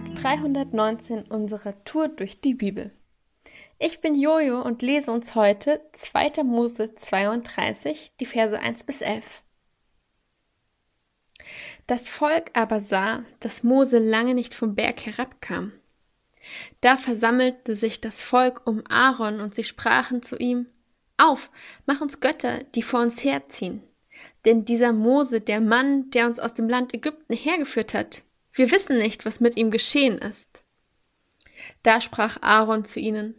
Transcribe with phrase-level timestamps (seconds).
[0.00, 2.90] Tag 319 unserer Tour durch die Bibel.
[3.78, 6.42] Ich bin Jojo und lese uns heute 2.
[6.44, 9.42] Mose 32, die Verse 1 bis 11.
[11.86, 15.72] Das Volk aber sah, dass Mose lange nicht vom Berg herabkam.
[16.80, 20.66] Da versammelte sich das Volk um Aaron und sie sprachen zu ihm,
[21.18, 21.50] Auf,
[21.84, 23.82] mach uns Götter, die vor uns herziehen.
[24.44, 28.98] Denn dieser Mose, der Mann, der uns aus dem Land Ägypten hergeführt hat, wir wissen
[28.98, 30.64] nicht, was mit ihm geschehen ist.
[31.82, 33.34] Da sprach Aaron zu ihnen,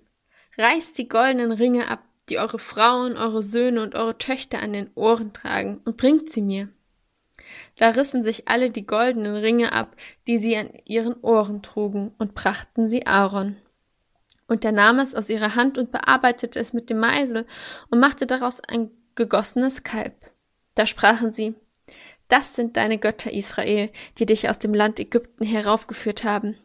[0.57, 4.91] Reißt die goldenen Ringe ab, die eure Frauen, eure Söhne und eure Töchter an den
[4.95, 6.69] Ohren tragen, und bringt sie mir.
[7.77, 9.95] Da rissen sich alle die goldenen Ringe ab,
[10.27, 13.57] die sie an ihren Ohren trugen, und brachten sie Aaron.
[14.47, 17.47] Und er nahm es aus ihrer Hand und bearbeitete es mit dem Meisel
[17.89, 20.13] und machte daraus ein gegossenes Kalb.
[20.75, 21.55] Da sprachen sie,
[22.31, 26.57] das sind deine Götter, Israel, die dich aus dem Land Ägypten heraufgeführt haben.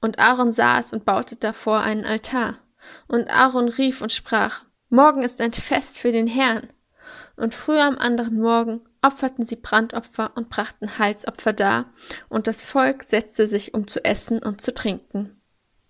[0.00, 2.58] Und Aaron saß und baute davor einen Altar.
[3.08, 6.68] Und Aaron rief und sprach, Morgen ist ein Fest für den Herrn.
[7.36, 11.92] Und früh am anderen Morgen opferten sie Brandopfer und brachten Heilsopfer dar,
[12.28, 15.40] und das Volk setzte sich, um zu essen und zu trinken.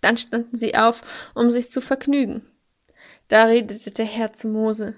[0.00, 1.02] Dann standen sie auf,
[1.34, 2.46] um sich zu vergnügen.
[3.28, 4.94] Da redete der Herr zu Mose,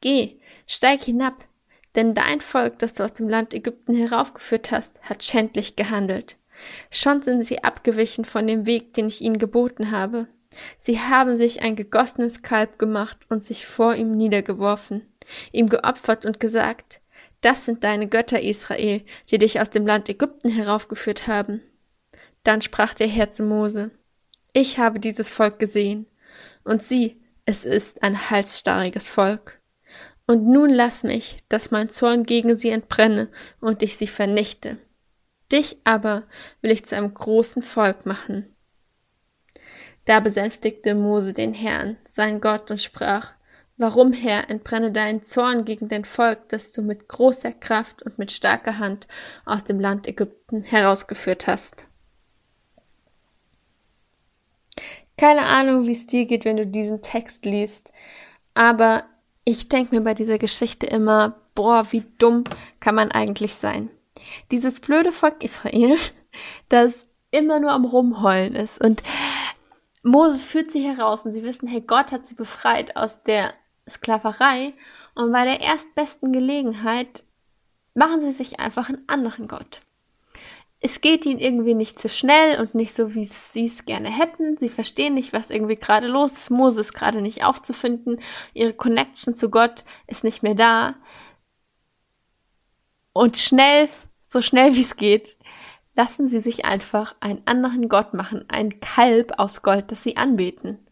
[0.00, 1.44] Geh, steig hinab,
[1.96, 6.36] denn dein Volk, das du aus dem Land Ägypten heraufgeführt hast, hat schändlich gehandelt.
[6.90, 10.28] Schon sind sie abgewichen von dem Weg, den ich ihnen geboten habe.
[10.78, 15.06] Sie haben sich ein gegossenes Kalb gemacht und sich vor ihm niedergeworfen,
[15.52, 17.00] ihm geopfert und gesagt,
[17.40, 21.62] das sind deine Götter, Israel, die dich aus dem Land Ägypten heraufgeführt haben.
[22.44, 23.90] Dann sprach der Herr zu Mose,
[24.52, 26.06] ich habe dieses Volk gesehen,
[26.64, 29.55] und sieh, es ist ein halsstarriges Volk.
[30.26, 33.28] Und nun lass mich, dass mein Zorn gegen sie entbrenne
[33.60, 34.78] und ich sie vernichte.
[35.52, 36.24] Dich aber
[36.60, 38.54] will ich zu einem großen Volk machen.
[40.04, 43.34] Da besänftigte Mose den Herrn, sein Gott, und sprach,
[43.78, 48.32] Warum, Herr, entbrenne deinen Zorn gegen dein Volk, das du mit großer Kraft und mit
[48.32, 49.06] starker Hand
[49.44, 51.90] aus dem Land Ägypten herausgeführt hast?
[55.18, 57.92] Keine Ahnung, wie es dir geht, wenn du diesen Text liest,
[58.54, 59.04] aber
[59.48, 62.44] ich denke mir bei dieser Geschichte immer, boah, wie dumm
[62.80, 63.88] kann man eigentlich sein?
[64.50, 65.96] Dieses blöde Volk Israel,
[66.68, 66.92] das
[67.30, 68.80] immer nur am Rumheulen ist.
[68.80, 69.04] Und
[70.02, 73.54] Mose führt sie heraus und sie wissen, hey, Gott hat sie befreit aus der
[73.88, 74.74] Sklaverei.
[75.14, 77.22] Und bei der erstbesten Gelegenheit
[77.94, 79.80] machen sie sich einfach einen anderen Gott
[80.80, 84.58] es geht ihnen irgendwie nicht zu schnell und nicht so, wie sie es gerne hätten.
[84.58, 86.50] Sie verstehen nicht, was irgendwie gerade los ist.
[86.50, 88.20] Mose ist gerade nicht aufzufinden.
[88.52, 90.94] Ihre Connection zu Gott ist nicht mehr da.
[93.12, 93.88] Und schnell,
[94.28, 95.38] so schnell wie es geht,
[95.94, 100.86] lassen sie sich einfach einen anderen Gott machen, ein Kalb aus Gold, das sie anbeten.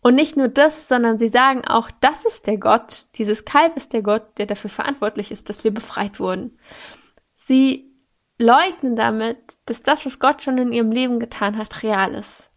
[0.00, 3.92] Und nicht nur das, sondern sie sagen auch, das ist der Gott, dieses Kalb ist
[3.92, 6.58] der Gott, der dafür verantwortlich ist, dass wir befreit wurden.
[7.36, 7.91] Sie
[8.42, 12.48] leugnen damit, dass das, was Gott schon in ihrem Leben getan hat, real ist.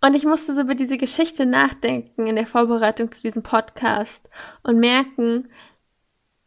[0.00, 4.28] Und ich musste so über diese Geschichte nachdenken in der Vorbereitung zu diesem Podcast
[4.62, 5.50] und merken,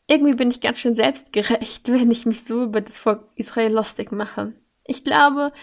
[0.08, 4.12] irgendwie bin ich ganz schön selbstgerecht, wenn ich mich so über das Volk Israel lustig
[4.12, 4.54] mache.
[4.86, 5.54] Ich glaube,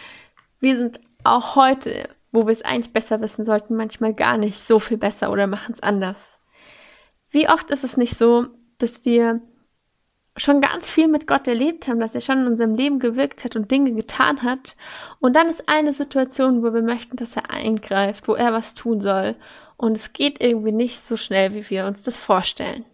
[0.61, 4.79] wir sind auch heute, wo wir es eigentlich besser wissen sollten, manchmal gar nicht so
[4.79, 6.39] viel besser oder machen es anders.
[7.29, 8.47] Wie oft ist es nicht so,
[8.79, 9.43] dass wir
[10.37, 13.57] schon ganz viel mit Gott erlebt haben, dass er schon in unserem Leben gewirkt hat
[13.57, 14.77] und Dinge getan hat.
[15.19, 19.01] Und dann ist eine Situation, wo wir möchten, dass er eingreift, wo er was tun
[19.01, 19.37] soll.
[19.77, 22.85] Und es geht irgendwie nicht so schnell, wie wir uns das vorstellen.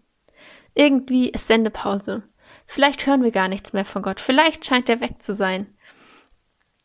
[0.75, 2.23] Irgendwie ist Sendepause.
[2.67, 4.21] Vielleicht hören wir gar nichts mehr von Gott.
[4.21, 5.67] Vielleicht scheint er weg zu sein.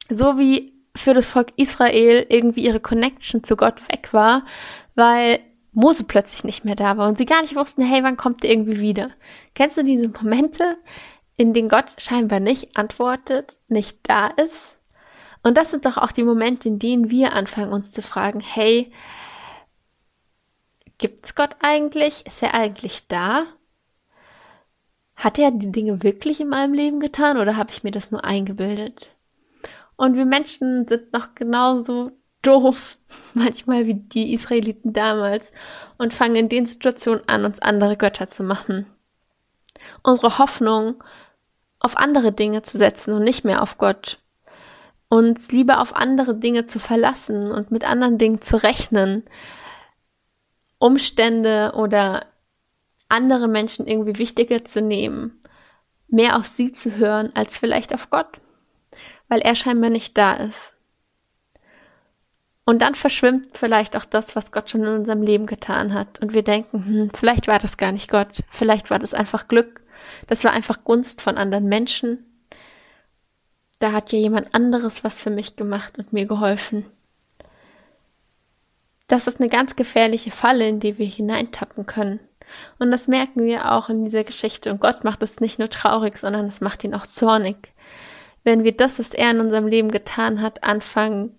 [0.10, 4.44] So wie für das Volk Israel irgendwie ihre Connection zu Gott weg war,
[4.96, 5.40] weil
[5.72, 8.52] Mose plötzlich nicht mehr da war und sie gar nicht wussten, hey, wann kommt er
[8.52, 9.12] irgendwie wieder?
[9.56, 10.78] Kennst du diese Momente,
[11.38, 14.76] in denen Gott scheinbar nicht antwortet, nicht da ist?
[15.44, 18.92] Und das sind doch auch die Momente, in denen wir anfangen, uns zu fragen, hey,
[20.98, 22.26] gibt's Gott eigentlich?
[22.28, 23.46] Ist er eigentlich da?
[25.16, 28.24] Hat er die Dinge wirklich in meinem Leben getan oder habe ich mir das nur
[28.24, 29.16] eingebildet?
[29.96, 32.12] Und wir Menschen sind noch genauso
[32.42, 32.98] doof,
[33.34, 35.52] manchmal wie die Israeliten damals,
[35.98, 38.88] und fangen in den Situationen an, uns andere Götter zu machen.
[40.04, 41.04] Unsere Hoffnung
[41.80, 44.20] auf andere Dinge zu setzen und nicht mehr auf Gott.
[45.10, 49.26] Uns lieber auf andere Dinge zu verlassen und mit anderen Dingen zu rechnen.
[50.78, 52.26] Umstände oder
[53.10, 55.42] andere Menschen irgendwie wichtiger zu nehmen.
[56.08, 58.40] Mehr auf sie zu hören als vielleicht auf Gott.
[59.28, 60.74] weil er scheinbar nicht da ist.
[62.66, 66.20] Und dann verschwimmt vielleicht auch das, was Gott schon in unserem Leben getan hat.
[66.22, 69.82] Und wir denken, hm, vielleicht war das gar nicht Gott, vielleicht war das einfach Glück,
[70.28, 72.26] das war einfach Gunst von anderen Menschen.
[73.80, 76.86] Da hat ja jemand anderes was für mich gemacht und mir geholfen.
[79.08, 82.20] Das ist eine ganz gefährliche Falle, in die wir hineintappen können.
[82.80, 84.72] Und das merken wir auch in dieser Geschichte.
[84.72, 87.74] Und Gott macht es nicht nur traurig, sondern es macht ihn auch zornig.
[88.44, 91.36] Wenn wir das, was er in unserem Leben getan hat, anfangen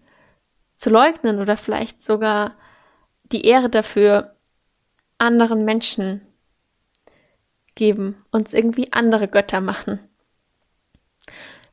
[0.82, 2.56] zu leugnen oder vielleicht sogar
[3.30, 4.34] die Ehre dafür
[5.16, 6.26] anderen Menschen
[7.76, 10.00] geben, uns irgendwie andere Götter machen.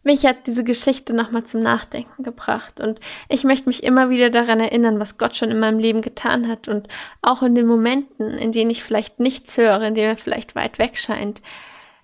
[0.04, 4.60] Mich hat diese Geschichte nochmal zum Nachdenken gebracht und ich möchte mich immer wieder daran
[4.60, 6.88] erinnern, was Gott schon in meinem Leben getan hat und
[7.24, 10.78] auch in den Momenten, in denen ich vielleicht nichts höre, in denen er vielleicht weit
[10.78, 11.42] weg scheint,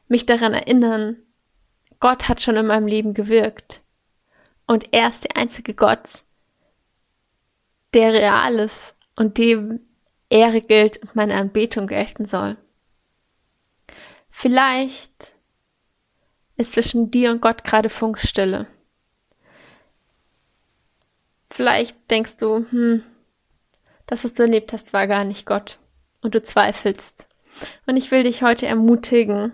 [0.08, 1.18] mich daran erinnern,
[2.00, 3.82] Gott hat schon in meinem Leben gewirkt
[4.66, 6.26] und er ist der einzige Gott,
[7.96, 9.80] der real ist und dem
[10.30, 12.58] Ehre gilt und meine Anbetung gelten soll.
[14.30, 15.34] Vielleicht
[16.58, 18.68] ist zwischen dir und Gott gerade Funkstille.
[21.50, 23.04] Vielleicht denkst du, hm,
[24.08, 25.80] das, was du erlebt hast, war gar nicht Gott.
[26.22, 27.28] Und du zweifelst.
[27.86, 29.54] Und ich will dich heute ermutigen,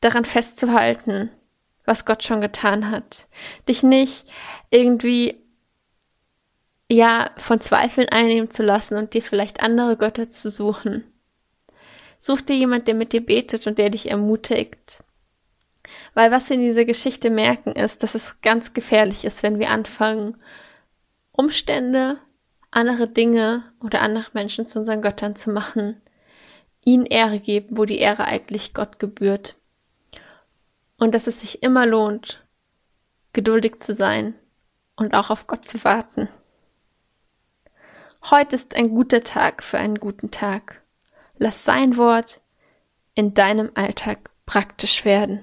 [0.00, 1.30] daran festzuhalten,
[1.84, 3.26] was Gott schon getan hat.
[3.68, 4.24] Dich nicht
[4.70, 5.42] irgendwie,
[6.90, 11.04] ja, von Zweifeln einnehmen zu lassen und dir vielleicht andere Götter zu suchen.
[12.18, 14.98] Such dir jemand, der mit dir betet und der dich ermutigt.
[16.14, 19.70] Weil was wir in dieser Geschichte merken, ist, dass es ganz gefährlich ist, wenn wir
[19.70, 20.36] anfangen,
[21.30, 22.18] Umstände,
[22.72, 26.00] andere Dinge oder andere Menschen zu unseren Göttern zu machen,
[26.84, 29.54] ihnen Ehre geben, wo die Ehre eigentlich Gott gebührt.
[30.98, 32.44] Und dass es sich immer lohnt,
[33.32, 34.34] geduldig zu sein
[34.96, 36.28] und auch auf Gott zu warten.
[38.22, 40.82] Heute ist ein guter Tag für einen guten Tag.
[41.38, 42.40] Lass sein Wort
[43.14, 45.40] in deinem Alltag praktisch werden.